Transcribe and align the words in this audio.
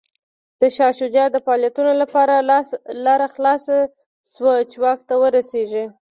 د 0.59 0.61
شاه 0.75 0.93
شجاع 0.99 1.27
د 1.31 1.37
فعالیتونو 1.45 1.91
لپاره 2.01 2.35
لاره 3.05 3.27
خلاصه 3.35 3.77
شوه 4.33 4.53
چې 4.69 4.75
واک 4.83 4.99
ته 5.09 5.15
ورسېږي. 5.21 5.85